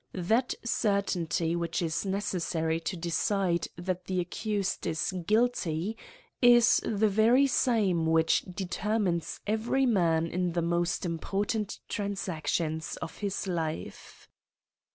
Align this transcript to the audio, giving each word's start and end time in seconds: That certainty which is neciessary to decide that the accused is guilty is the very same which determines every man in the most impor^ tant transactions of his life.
That 0.15 0.55
certainty 0.65 1.55
which 1.55 1.79
is 1.79 2.05
neciessary 2.05 2.83
to 2.85 2.97
decide 2.97 3.67
that 3.75 4.05
the 4.05 4.19
accused 4.19 4.87
is 4.87 5.13
guilty 5.27 5.95
is 6.41 6.81
the 6.83 7.07
very 7.07 7.45
same 7.45 8.07
which 8.07 8.41
determines 8.51 9.41
every 9.45 9.85
man 9.85 10.25
in 10.25 10.53
the 10.53 10.63
most 10.63 11.03
impor^ 11.03 11.45
tant 11.45 11.77
transactions 11.87 12.97
of 12.97 13.19
his 13.19 13.45
life. 13.45 14.27